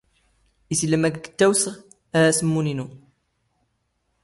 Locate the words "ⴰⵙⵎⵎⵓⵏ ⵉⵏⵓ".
2.29-2.87